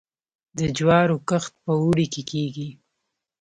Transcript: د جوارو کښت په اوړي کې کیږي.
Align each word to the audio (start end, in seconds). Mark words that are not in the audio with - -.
د 0.57 0.59
جوارو 0.77 1.17
کښت 1.29 1.53
په 1.63 1.71
اوړي 1.81 2.05
کې 2.13 2.21
کیږي. 2.31 2.69